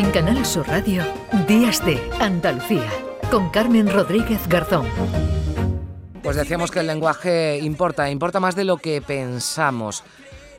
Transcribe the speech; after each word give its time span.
En 0.00 0.10
Canal 0.12 0.46
Sur 0.46 0.66
Radio, 0.66 1.02
Días 1.46 1.84
de 1.84 2.00
Andalucía, 2.20 2.88
con 3.30 3.50
Carmen 3.50 3.86
Rodríguez 3.86 4.48
Garzón. 4.48 4.86
Pues 6.22 6.36
decíamos 6.36 6.70
que 6.70 6.80
el 6.80 6.86
lenguaje 6.86 7.58
importa, 7.58 8.08
importa 8.08 8.40
más 8.40 8.56
de 8.56 8.64
lo 8.64 8.78
que 8.78 9.02
pensamos. 9.02 10.02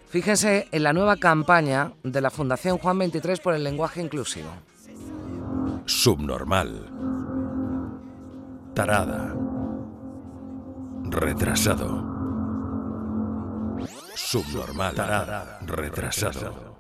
Fíjense 0.10 0.68
en 0.72 0.84
la 0.84 0.94
nueva 0.94 1.18
campaña 1.18 1.94
de 2.04 2.22
la 2.22 2.30
Fundación 2.30 2.78
Juan 2.78 3.00
23 3.00 3.40
por 3.40 3.56
el 3.56 3.64
lenguaje 3.64 4.00
inclusivo. 4.00 4.52
Subnormal. 5.88 6.92
Tarada. 8.76 9.36
Retrasado. 11.06 12.06
Subnormal. 14.14 14.94
Tarada. 14.94 15.58
Retrasado. 15.66 16.71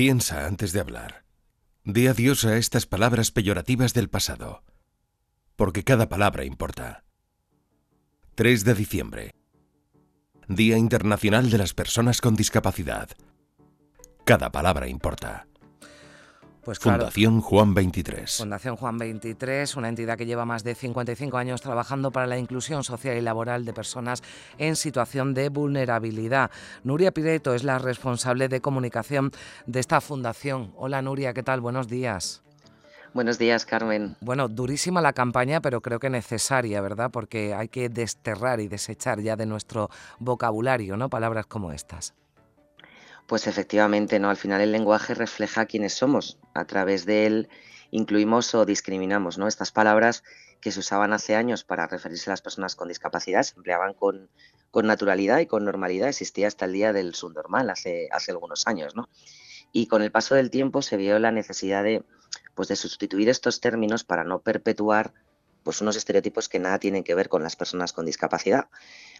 Piensa 0.00 0.46
antes 0.46 0.72
de 0.72 0.80
hablar. 0.80 1.26
Di 1.84 2.06
adiós 2.06 2.46
a 2.46 2.56
estas 2.56 2.86
palabras 2.86 3.30
peyorativas 3.32 3.92
del 3.92 4.08
pasado, 4.08 4.64
porque 5.56 5.84
cada 5.84 6.08
palabra 6.08 6.46
importa. 6.46 7.04
3 8.34 8.64
de 8.64 8.72
diciembre. 8.72 9.34
Día 10.48 10.78
Internacional 10.78 11.50
de 11.50 11.58
las 11.58 11.74
Personas 11.74 12.22
con 12.22 12.34
Discapacidad. 12.34 13.10
Cada 14.24 14.50
palabra 14.50 14.88
importa. 14.88 15.49
Pues 16.64 16.78
claro, 16.78 16.98
Fundación 16.98 17.40
Juan 17.40 17.74
23. 17.74 18.36
Fundación 18.38 18.76
Juan 18.76 18.98
23, 18.98 19.76
una 19.76 19.88
entidad 19.88 20.18
que 20.18 20.26
lleva 20.26 20.44
más 20.44 20.62
de 20.62 20.74
55 20.74 21.36
años 21.38 21.62
trabajando 21.62 22.10
para 22.10 22.26
la 22.26 22.38
inclusión 22.38 22.84
social 22.84 23.16
y 23.16 23.22
laboral 23.22 23.64
de 23.64 23.72
personas 23.72 24.22
en 24.58 24.76
situación 24.76 25.32
de 25.32 25.48
vulnerabilidad. 25.48 26.50
Nuria 26.84 27.12
Pireto 27.12 27.54
es 27.54 27.64
la 27.64 27.78
responsable 27.78 28.48
de 28.48 28.60
comunicación 28.60 29.30
de 29.66 29.80
esta 29.80 30.00
fundación. 30.00 30.72
Hola 30.76 31.00
Nuria, 31.00 31.32
¿qué 31.32 31.42
tal? 31.42 31.60
Buenos 31.60 31.88
días. 31.88 32.42
Buenos 33.12 33.38
días, 33.38 33.64
Carmen. 33.64 34.16
Bueno, 34.20 34.46
durísima 34.46 35.00
la 35.00 35.12
campaña, 35.12 35.60
pero 35.60 35.80
creo 35.80 35.98
que 35.98 36.10
necesaria, 36.10 36.80
¿verdad? 36.80 37.10
Porque 37.10 37.54
hay 37.54 37.68
que 37.68 37.88
desterrar 37.88 38.60
y 38.60 38.68
desechar 38.68 39.20
ya 39.20 39.34
de 39.34 39.46
nuestro 39.46 39.90
vocabulario, 40.20 40.96
¿no? 40.96 41.08
Palabras 41.08 41.46
como 41.46 41.72
estas. 41.72 42.14
Pues 43.30 43.46
efectivamente, 43.46 44.18
¿no? 44.18 44.28
Al 44.28 44.36
final 44.36 44.60
el 44.60 44.72
lenguaje 44.72 45.14
refleja 45.14 45.66
quiénes 45.66 45.94
somos. 45.94 46.40
A 46.52 46.64
través 46.64 47.06
de 47.06 47.26
él 47.26 47.48
incluimos 47.92 48.52
o 48.56 48.66
discriminamos, 48.66 49.38
¿no? 49.38 49.46
Estas 49.46 49.70
palabras 49.70 50.24
que 50.60 50.72
se 50.72 50.80
usaban 50.80 51.12
hace 51.12 51.36
años 51.36 51.62
para 51.62 51.86
referirse 51.86 52.28
a 52.28 52.32
las 52.32 52.42
personas 52.42 52.74
con 52.74 52.88
discapacidad 52.88 53.44
se 53.44 53.54
empleaban 53.54 53.94
con, 53.94 54.28
con 54.72 54.88
naturalidad 54.88 55.38
y 55.38 55.46
con 55.46 55.64
normalidad. 55.64 56.08
Existía 56.08 56.48
hasta 56.48 56.64
el 56.64 56.72
día 56.72 56.92
del 56.92 57.14
subnormal 57.14 57.70
hace, 57.70 58.08
hace 58.10 58.32
algunos 58.32 58.66
años, 58.66 58.96
¿no? 58.96 59.08
Y 59.70 59.86
con 59.86 60.02
el 60.02 60.10
paso 60.10 60.34
del 60.34 60.50
tiempo 60.50 60.82
se 60.82 60.96
vio 60.96 61.16
la 61.20 61.30
necesidad 61.30 61.84
de, 61.84 62.02
pues 62.56 62.66
de 62.66 62.74
sustituir 62.74 63.28
estos 63.28 63.60
términos 63.60 64.02
para 64.02 64.24
no 64.24 64.40
perpetuar 64.40 65.14
pues 65.70 65.82
unos 65.82 65.94
estereotipos 65.94 66.48
que 66.48 66.58
nada 66.58 66.80
tienen 66.80 67.04
que 67.04 67.14
ver 67.14 67.28
con 67.28 67.44
las 67.44 67.54
personas 67.54 67.92
con 67.92 68.04
discapacidad. 68.04 68.66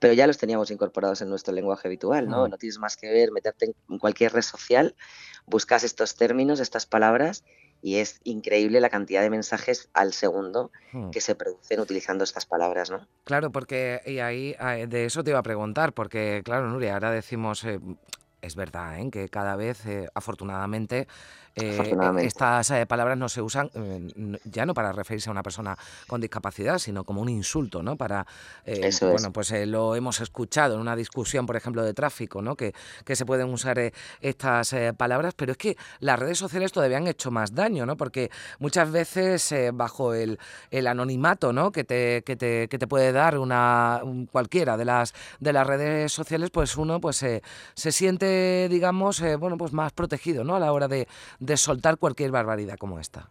Pero 0.01 0.15
ya 0.15 0.27
los 0.27 0.37
teníamos 0.37 0.73
incorporados 0.73 1.23
en 1.23 1.29
nuestro 1.29 1.55
lenguaje 1.55 1.87
habitual, 1.87 2.27
¿no? 2.29 2.49
No 2.49 2.59
tienes 2.59 2.81
más 2.81 2.97
que 2.97 3.09
ver, 3.09 3.31
meterte 3.31 3.73
en 3.89 3.99
cualquier 4.01 4.33
red 4.33 4.43
social, 4.43 4.97
buscas 5.47 5.85
estos 5.85 6.17
términos, 6.17 6.59
estas 6.59 6.87
palabras, 6.87 7.45
y 7.83 7.99
es 7.99 8.21
increíble 8.25 8.81
la 8.81 8.91
cantidad 8.91 9.23
de 9.23 9.31
mensajes 9.31 9.91
al 9.95 10.13
segundo 10.13 10.73
que 11.13 11.21
se 11.21 11.37
producen 11.37 11.79
utilizando 11.79 12.25
estas 12.25 12.47
palabras, 12.47 12.91
¿no? 12.91 13.07
Claro, 13.23 13.53
porque 13.53 14.01
y 14.05 14.19
ahí 14.19 14.57
de 14.89 15.05
eso 15.05 15.23
te 15.23 15.31
iba 15.31 15.39
a 15.39 15.45
preguntar, 15.45 15.93
porque 15.93 16.43
claro, 16.45 16.69
Nuria, 16.69 16.95
ahora 16.95 17.13
decimos 17.13 17.63
eh, 17.63 17.79
es 18.43 18.57
verdad 18.57 18.99
¿eh? 18.99 19.11
que 19.11 19.29
cada 19.29 19.57
vez, 19.57 19.87
eh, 19.87 20.09
afortunadamente, 20.15 21.07
eh, 21.57 22.17
estas 22.21 22.71
eh, 22.71 22.87
palabras 22.87 23.19
no 23.19 23.29
se 23.29 23.43
usan 23.43 23.71
eh, 23.75 24.39
ya 24.45 24.65
no 24.65 24.73
para 24.73 24.93
referirse 24.93 25.31
a 25.31 25.33
una 25.33 25.43
persona 25.43 25.77
con 26.07 26.21
discapacidad, 26.21 26.79
sino 26.79 27.05
como 27.05 27.21
un 27.21 27.29
insulto, 27.29 27.83
¿no? 27.83 27.97
Para, 27.97 28.27
bueno, 29.01 29.33
pues 29.33 29.53
lo 29.67 29.97
hemos 29.97 30.21
escuchado 30.21 30.75
en 30.75 30.81
una 30.81 30.95
discusión, 30.95 31.47
por 31.47 31.57
ejemplo, 31.57 31.83
de 31.83 31.93
tráfico, 31.93 32.41
¿no? 32.41 32.55
Que, 32.55 32.73
que 33.05 33.17
se 33.17 33.27
pueden 33.27 33.49
usar 33.49 33.93
estas 34.21 34.75
palabras, 34.97 35.35
pero 35.35 35.53
es 35.53 35.59
que 35.59 35.77
las 36.01 36.19
redes 36.19 36.39
sociales 36.39 36.73
todavía 36.73 36.99
han 36.99 37.07
hecho 37.07 37.31
más 37.31 37.55
daño, 37.55 37.85
¿no? 37.87 37.97
Porque 37.97 38.31
muchas 38.59 38.91
veces 38.91 39.55
bajo 39.75 40.15
el, 40.15 40.39
el, 40.71 40.87
anonimato, 40.87 41.53
¿no? 41.53 41.73
Que 41.73 41.85
te, 41.85 42.23
que 42.23 42.37
te, 42.37 42.69
que 42.69 42.79
te 42.79 42.87
puede 42.87 43.13
dar 43.13 43.39
una 43.39 44.03
cualquiera 44.31 44.77
de 44.77 44.85
las 44.85 45.15
de 45.41 45.53
las 45.53 45.67
redes 45.67 46.13
sociales, 46.13 46.51
pues 46.51 46.77
uno 46.77 47.01
pues 47.01 47.17
se 47.17 47.93
siente, 47.93 48.69
digamos, 48.69 49.23
bueno, 49.39 49.57
pues 49.57 49.73
más 49.73 49.93
protegido, 49.93 50.45
¿no? 50.45 50.57
A 50.57 50.61
la 50.61 50.73
hora 50.73 50.89
de, 50.89 51.09
de 51.41 51.57
soltar 51.57 51.97
cualquier 51.97 52.31
barbaridad 52.31 52.77
como 52.77 53.01
esta. 53.01 53.31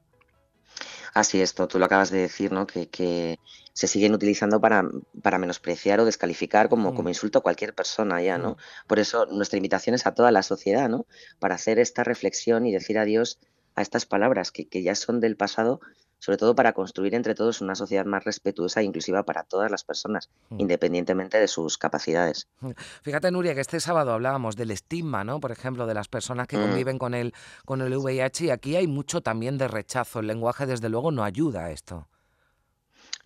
Así 1.13 1.41
es, 1.41 1.55
tú 1.55 1.79
lo 1.79 1.85
acabas 1.85 2.11
de 2.11 2.19
decir, 2.19 2.51
¿no? 2.51 2.67
Que, 2.67 3.39
se 3.73 3.87
siguen 3.87 4.13
utilizando 4.13 4.59
para, 4.59 4.83
para, 5.21 5.37
menospreciar 5.37 6.01
o 6.01 6.05
descalificar 6.05 6.67
como, 6.67 6.93
como 6.93 7.07
mm. 7.07 7.11
insulto 7.11 7.39
a 7.39 7.41
cualquier 7.41 7.73
persona 7.73 8.21
ya, 8.21 8.37
¿no? 8.37 8.51
Mm. 8.51 8.87
Por 8.87 8.99
eso 8.99 9.25
nuestra 9.27 9.55
invitación 9.55 9.95
es 9.95 10.05
a 10.05 10.13
toda 10.13 10.31
la 10.31 10.43
sociedad, 10.43 10.89
¿no? 10.89 11.05
Para 11.39 11.55
hacer 11.55 11.79
esta 11.79 12.03
reflexión 12.03 12.65
y 12.65 12.73
decir 12.73 12.99
adiós 12.99 13.39
a 13.75 13.81
estas 13.81 14.05
palabras 14.05 14.51
que, 14.51 14.67
que 14.67 14.83
ya 14.83 14.95
son 14.95 15.21
del 15.21 15.37
pasado, 15.37 15.79
sobre 16.19 16.37
todo 16.37 16.55
para 16.55 16.73
construir 16.73 17.15
entre 17.15 17.35
todos 17.35 17.61
una 17.61 17.75
sociedad 17.75 18.05
más 18.05 18.23
respetuosa 18.23 18.81
e 18.81 18.83
inclusiva 18.83 19.23
para 19.23 19.43
todas 19.43 19.71
las 19.71 19.83
personas, 19.83 20.29
mm. 20.49 20.59
independientemente 20.59 21.39
de 21.39 21.47
sus 21.47 21.77
capacidades. 21.77 22.47
Mm. 22.59 22.71
Fíjate, 23.01 23.31
Nuria, 23.31 23.55
que 23.55 23.61
este 23.61 23.79
sábado 23.79 24.11
hablábamos 24.11 24.55
del 24.55 24.71
estigma, 24.71 25.23
¿no? 25.23 25.39
Por 25.39 25.51
ejemplo, 25.51 25.87
de 25.87 25.93
las 25.93 26.07
personas 26.07 26.47
que 26.47 26.57
mm. 26.57 26.61
conviven 26.61 26.97
con 26.99 27.13
el, 27.13 27.33
con 27.65 27.81
el 27.81 27.95
VIH 27.95 28.45
y 28.45 28.49
aquí 28.51 28.75
hay 28.75 28.87
mucho 28.87 29.21
también 29.21 29.57
de 29.57 29.67
rechazo. 29.67 30.19
El 30.19 30.27
lenguaje, 30.27 30.65
desde 30.65 30.89
luego, 30.89 31.11
no 31.11 31.23
ayuda 31.23 31.65
a 31.65 31.71
esto. 31.71 32.07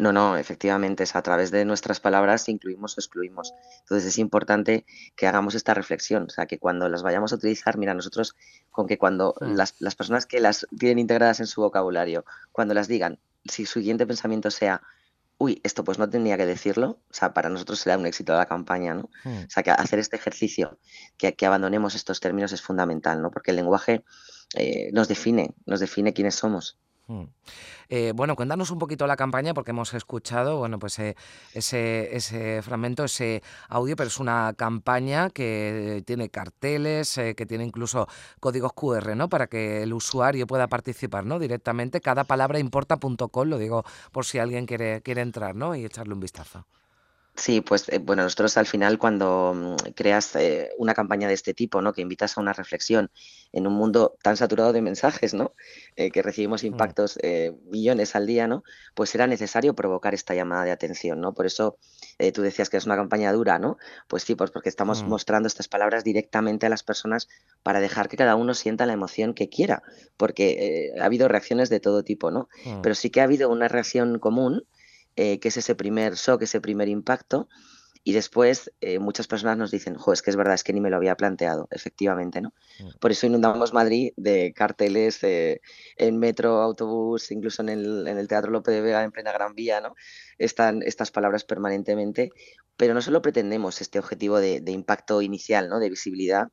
No, 0.03 0.11
no, 0.11 0.35
efectivamente, 0.35 1.03
es 1.03 1.15
a 1.15 1.21
través 1.21 1.49
de 1.49 1.63
nuestras 1.63 2.01
palabras 2.01 2.49
incluimos 2.49 2.97
o 2.97 2.99
excluimos. 2.99 3.53
Entonces 3.79 4.09
es 4.09 4.17
importante 4.17 4.85
que 5.15 5.27
hagamos 5.27 5.55
esta 5.55 5.73
reflexión, 5.73 6.23
o 6.23 6.29
sea, 6.29 6.45
que 6.45 6.59
cuando 6.59 6.89
las 6.89 7.03
vayamos 7.03 7.31
a 7.31 7.35
utilizar, 7.37 7.77
mira, 7.77 7.93
nosotros 7.93 8.35
con 8.69 8.85
que 8.85 8.97
cuando 8.97 9.33
las, 9.39 9.75
las 9.79 9.95
personas 9.95 10.25
que 10.25 10.41
las 10.41 10.67
tienen 10.77 10.99
integradas 10.99 11.39
en 11.39 11.47
su 11.47 11.61
vocabulario, 11.61 12.25
cuando 12.51 12.73
las 12.73 12.89
digan, 12.89 13.17
si 13.45 13.65
su 13.65 13.79
siguiente 13.79 14.05
pensamiento 14.05 14.51
sea, 14.51 14.81
uy, 15.37 15.61
esto 15.63 15.85
pues 15.85 15.97
no 15.99 16.09
tenía 16.09 16.35
que 16.35 16.45
decirlo, 16.45 16.99
o 17.09 17.13
sea, 17.13 17.33
para 17.33 17.47
nosotros 17.47 17.79
será 17.79 17.97
un 17.97 18.05
éxito 18.05 18.33
de 18.33 18.39
la 18.39 18.45
campaña, 18.45 18.95
¿no? 18.95 19.09
O 19.23 19.49
sea, 19.49 19.63
que 19.63 19.71
hacer 19.71 19.99
este 19.99 20.17
ejercicio, 20.17 20.79
que, 21.15 21.33
que, 21.33 21.45
abandonemos 21.45 21.95
estos 21.95 22.19
términos 22.19 22.51
es 22.51 22.61
fundamental, 22.61 23.21
¿no? 23.21 23.31
Porque 23.31 23.51
el 23.51 23.55
lenguaje 23.55 24.03
eh, 24.55 24.89
nos 24.91 25.07
define, 25.07 25.53
nos 25.65 25.79
define 25.79 26.11
quiénes 26.11 26.35
somos. 26.35 26.77
Hmm. 27.07 27.25
Eh, 27.89 28.13
bueno, 28.15 28.35
cuéntanos 28.35 28.71
un 28.71 28.79
poquito 28.79 29.05
la 29.07 29.17
campaña 29.17 29.53
porque 29.53 29.71
hemos 29.71 29.93
escuchado, 29.93 30.57
bueno, 30.57 30.79
pues 30.79 30.97
eh, 30.99 31.15
ese, 31.53 32.15
ese 32.15 32.61
fragmento, 32.61 33.03
ese 33.03 33.43
audio, 33.67 33.95
pero 33.97 34.07
es 34.07 34.19
una 34.19 34.53
campaña 34.55 35.29
que 35.29 36.01
tiene 36.05 36.29
carteles, 36.29 37.17
eh, 37.17 37.35
que 37.35 37.45
tiene 37.45 37.65
incluso 37.65 38.07
códigos 38.39 38.71
QR, 38.73 39.15
¿no? 39.17 39.27
Para 39.27 39.47
que 39.47 39.83
el 39.83 39.93
usuario 39.93 40.47
pueda 40.47 40.67
participar, 40.67 41.25
¿no? 41.25 41.39
Directamente. 41.39 41.99
Cada 41.99 42.23
palabra 42.23 42.59
importa.com, 42.59 43.47
lo 43.49 43.57
digo 43.57 43.83
por 44.11 44.25
si 44.25 44.39
alguien 44.39 44.65
quiere, 44.65 45.01
quiere 45.01 45.21
entrar, 45.21 45.55
¿no? 45.55 45.75
Y 45.75 45.85
echarle 45.85 46.13
un 46.13 46.21
vistazo. 46.21 46.65
Sí, 47.35 47.61
pues 47.61 47.89
eh, 47.89 47.97
bueno, 47.97 48.21
nosotros 48.21 48.57
al 48.57 48.67
final 48.67 48.99
cuando 48.99 49.53
mm, 49.55 49.91
creas 49.95 50.35
eh, 50.35 50.69
una 50.77 50.93
campaña 50.93 51.27
de 51.27 51.33
este 51.33 51.55
tipo, 51.55 51.81
¿no? 51.81 51.91
Que 51.91 52.01
invitas 52.01 52.37
a 52.37 52.41
una 52.41 52.53
reflexión 52.53 53.09
en 53.51 53.65
un 53.65 53.73
mundo 53.73 54.15
tan 54.21 54.37
saturado 54.37 54.71
de 54.71 54.83
mensajes, 54.83 55.33
¿no? 55.33 55.55
Eh, 55.95 56.11
que 56.11 56.21
recibimos 56.21 56.63
mm. 56.63 56.67
impactos 56.67 57.17
millones 57.65 58.15
al 58.15 58.27
día, 58.27 58.47
¿no? 58.47 58.63
Pues 58.93 59.15
era 59.15 59.25
necesario 59.25 59.73
provocar 59.73 60.13
esta 60.13 60.35
llamada 60.35 60.63
de 60.63 60.71
atención, 60.71 61.21
¿no? 61.21 61.33
Por 61.33 61.47
eso 61.47 61.77
tú 62.33 62.41
decías 62.43 62.69
que 62.69 62.77
es 62.77 62.85
una 62.85 62.95
campaña 62.95 63.33
dura, 63.33 63.57
¿no? 63.57 63.77
Pues 64.07 64.23
sí, 64.23 64.35
pues 64.35 64.51
porque 64.51 64.69
estamos 64.69 65.03
mm. 65.03 65.07
mostrando 65.07 65.47
estas 65.47 65.67
palabras 65.67 66.03
directamente 66.03 66.67
a 66.67 66.69
las 66.69 66.83
personas 66.83 67.29
para 67.63 67.79
dejar 67.79 68.09
que 68.09 68.17
cada 68.17 68.35
uno 68.35 68.53
sienta 68.53 68.85
la 68.85 68.93
emoción 68.93 69.33
que 69.33 69.49
quiera, 69.49 69.81
porque 70.17 70.93
ha 70.99 71.05
habido 71.05 71.27
reacciones 71.27 71.69
de 71.69 71.79
todo 71.79 72.03
tipo, 72.03 72.29
¿no? 72.29 72.47
Pero 72.83 72.93
sí 72.93 73.09
que 73.09 73.21
ha 73.21 73.23
habido 73.23 73.49
una 73.49 73.67
reacción 73.67 74.19
común 74.19 74.65
eh, 75.15 75.39
que 75.39 75.49
es 75.49 75.57
ese 75.57 75.75
primer 75.75 76.13
shock, 76.15 76.41
ese 76.43 76.61
primer 76.61 76.89
impacto, 76.89 77.47
y 78.05 78.11
después 78.11 78.71
eh, 78.81 78.99
muchas 78.99 79.27
personas 79.27 79.57
nos 79.57 79.71
dicen, 79.71 79.95
jo, 79.95 80.11
es 80.11 80.21
que 80.21 80.29
es 80.29 80.35
verdad, 80.35 80.55
es 80.55 80.63
que 80.65 80.73
ni 80.73 80.81
me 80.81 80.89
lo 80.89 80.97
había 80.97 81.15
planteado, 81.15 81.69
efectivamente, 81.71 82.41
¿no? 82.41 82.53
Mm. 82.79 82.99
Por 82.99 83.11
eso 83.11 83.27
inundamos 83.27 83.73
Madrid 83.73 84.11
de 84.17 84.51
carteles 84.53 85.19
en 85.23 86.17
metro, 86.17 86.61
autobús, 86.61 87.31
incluso 87.31 87.61
en 87.61 87.69
el, 87.69 88.07
en 88.07 88.17
el 88.17 88.27
Teatro 88.27 88.51
Lope 88.51 88.71
de 88.71 88.81
Vega, 88.81 89.03
en 89.03 89.11
plena 89.11 89.31
Gran 89.31 89.55
Vía, 89.55 89.79
¿no? 89.79 89.95
Están 90.37 90.81
estas 90.83 91.11
palabras 91.11 91.45
permanentemente, 91.45 92.31
pero 92.75 92.93
no 92.93 93.01
solo 93.01 93.21
pretendemos 93.21 93.81
este 93.81 93.99
objetivo 93.99 94.39
de, 94.39 94.61
impacto 94.67 95.21
inicial, 95.21 95.69
¿no? 95.69 95.79
De 95.79 95.89
visibilidad, 95.89 96.47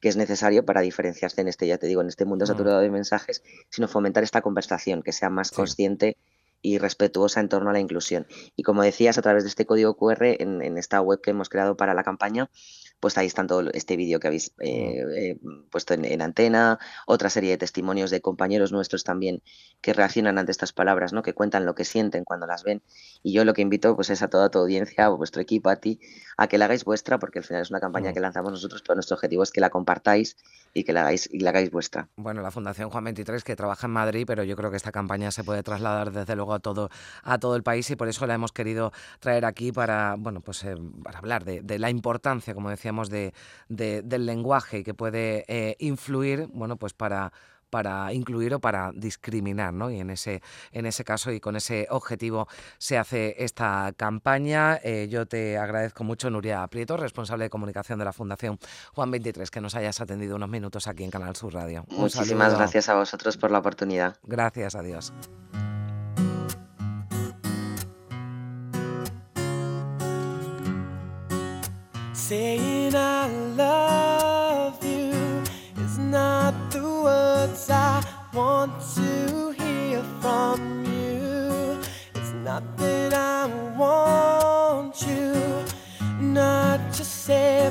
que 0.00 0.08
es 0.08 0.16
necesario 0.16 0.64
para 0.64 0.80
diferenciarse 0.80 1.40
en 1.40 1.48
este, 1.48 1.66
ya 1.66 1.78
te 1.78 1.86
digo, 1.86 2.00
en 2.00 2.08
este 2.08 2.24
mundo 2.24 2.44
mm. 2.44 2.48
saturado 2.48 2.80
de 2.80 2.90
mensajes, 2.90 3.42
sino 3.70 3.86
fomentar 3.86 4.24
esta 4.24 4.42
conversación, 4.42 5.02
que 5.02 5.12
sea 5.12 5.30
más 5.30 5.50
consciente 5.52 6.16
y 6.62 6.78
respetuosa 6.78 7.40
en 7.40 7.48
torno 7.48 7.70
a 7.70 7.72
la 7.72 7.80
inclusión. 7.80 8.26
Y 8.56 8.62
como 8.62 8.82
decías, 8.82 9.18
a 9.18 9.22
través 9.22 9.44
de 9.44 9.48
este 9.48 9.66
código 9.66 9.96
QR 9.96 10.24
en, 10.24 10.78
esta 10.78 11.00
web 11.00 11.20
que 11.20 11.30
hemos 11.30 11.48
creado 11.48 11.76
para 11.76 11.94
la 11.94 12.04
campaña, 12.04 12.50
pues 13.00 13.18
ahí 13.18 13.26
está 13.26 13.46
todo 13.46 13.70
este 13.72 13.96
vídeo 13.96 14.20
que 14.20 14.26
habéis 14.26 14.52
eh, 14.60 15.04
eh, 15.16 15.38
puesto 15.70 15.94
en, 15.94 16.22
antena, 16.22 16.78
otra 17.06 17.30
serie 17.30 17.50
de 17.50 17.58
testimonios 17.58 18.10
de 18.10 18.20
compañeros 18.20 18.72
nuestros 18.72 19.04
también 19.04 19.42
que 19.80 19.92
reaccionan 19.92 20.38
ante 20.38 20.52
estas 20.52 20.72
palabras, 20.72 21.12
¿no? 21.12 21.22
que 21.22 21.34
cuentan 21.34 21.66
lo 21.66 21.74
que 21.74 21.84
sienten 21.84 22.24
cuando 22.24 22.46
las 22.46 22.64
ven. 22.64 22.82
Y 23.22 23.32
yo 23.32 23.44
lo 23.44 23.54
que 23.54 23.62
invito 23.62 23.94
pues 23.94 24.10
es 24.10 24.22
a 24.22 24.28
toda 24.28 24.50
tu 24.50 24.58
audiencia, 24.58 25.06
a 25.06 25.08
vuestro 25.08 25.42
equipo, 25.42 25.68
a 25.70 25.76
ti, 25.76 26.00
a 26.36 26.48
que 26.48 26.58
la 26.58 26.66
hagáis 26.66 26.84
vuestra, 26.84 27.18
porque 27.18 27.40
al 27.40 27.44
final 27.44 27.62
es 27.62 27.70
una 27.70 27.80
campaña 27.80 28.12
que 28.12 28.20
lanzamos 28.20 28.52
nosotros, 28.52 28.82
pero 28.82 28.96
nuestro 28.96 29.14
objetivo 29.14 29.42
es 29.42 29.50
que 29.50 29.60
la 29.60 29.70
compartáis 29.70 30.36
y 30.74 30.84
que 30.84 30.92
la 30.92 31.02
hagáis, 31.02 31.28
y 31.32 31.40
la 31.40 31.50
hagáis 31.50 31.70
vuestra. 31.70 32.08
Bueno, 32.16 32.42
la 32.42 32.50
Fundación 32.50 32.90
Juan 32.90 33.04
23 33.04 33.44
que 33.44 33.56
trabaja 33.56 33.86
en 33.86 33.92
Madrid, 33.92 34.24
pero 34.26 34.44
yo 34.44 34.56
creo 34.56 34.70
que 34.70 34.76
esta 34.76 34.92
campaña 34.92 35.30
se 35.30 35.44
puede 35.44 35.62
trasladar 35.62 36.12
desde 36.12 36.36
luego 36.36 36.54
a 36.54 36.58
todo, 36.58 36.90
a 37.22 37.38
todo 37.38 37.56
el 37.56 37.62
país 37.62 37.90
y 37.90 37.96
por 37.96 38.08
eso 38.08 38.26
la 38.26 38.34
hemos 38.34 38.52
querido 38.52 38.92
traer 39.20 39.44
aquí 39.44 39.72
para, 39.72 40.16
bueno, 40.18 40.40
pues, 40.40 40.64
eh, 40.64 40.76
para 41.02 41.18
hablar 41.18 41.44
de, 41.44 41.78
la 41.78 41.90
importancia, 41.90 42.54
como 42.54 42.70
decíamos, 42.86 43.10
de, 43.10 43.32
del 43.68 44.26
lenguaje 44.26 44.84
que 44.84 44.94
puede 44.94 45.44
eh, 45.48 45.76
influir, 45.80 46.46
bueno, 46.52 46.76
pues 46.76 46.94
para 46.94 47.32
para 47.68 48.12
incluir 48.12 48.54
o 48.54 48.60
para 48.60 48.92
discriminar, 48.94 49.74
¿no? 49.74 49.90
Y 49.90 49.98
en 49.98 50.10
ese, 50.10 50.40
en 50.70 50.86
ese 50.86 51.02
caso 51.02 51.32
y 51.32 51.40
con 51.40 51.56
ese 51.56 51.88
objetivo 51.90 52.46
se 52.78 52.96
hace 52.96 53.34
esta 53.42 53.92
campaña. 53.96 54.78
Eh, 54.84 55.08
yo 55.10 55.26
te 55.26 55.58
agradezco 55.58 56.04
mucho, 56.04 56.30
Nuria 56.30 56.64
Prieto, 56.68 56.96
responsable 56.96 57.44
de 57.44 57.50
comunicación 57.50 57.98
de 57.98 58.04
la 58.04 58.12
Fundación 58.12 58.60
Juan 58.94 59.10
23, 59.10 59.50
que 59.50 59.60
nos 59.60 59.74
hayas 59.74 60.00
atendido 60.00 60.36
unos 60.36 60.48
minutos 60.48 60.86
aquí 60.86 61.02
en 61.02 61.10
Canal 61.10 61.34
Sur 61.34 61.54
Radio. 61.54 61.84
Muchísimas 61.88 62.54
gracias 62.54 62.88
a 62.88 62.94
vosotros 62.94 63.36
por 63.36 63.50
la 63.50 63.58
oportunidad. 63.58 64.16
Gracias, 64.22 64.76
adiós. 64.76 65.12
I 72.28 73.28
love 73.54 74.84
you 74.84 75.44
is 75.76 75.96
not 75.96 76.72
the 76.72 76.82
words 76.82 77.70
I 77.70 78.02
want 78.32 78.72
to 78.96 79.50
hear 79.52 80.02
from 80.20 80.84
you. 80.86 81.78
It's 82.16 82.32
not 82.32 82.64
that 82.78 83.14
I 83.14 83.46
want 83.78 85.00
you 85.06 85.64
not 86.20 86.80
to 86.94 87.04
say, 87.04 87.70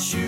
shoot. 0.00 0.27